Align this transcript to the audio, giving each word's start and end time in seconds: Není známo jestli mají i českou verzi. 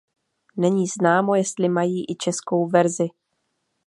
Není 0.57 0.87
známo 0.87 1.35
jestli 1.35 1.69
mají 1.69 2.05
i 2.11 2.15
českou 2.15 2.67
verzi. 2.67 3.07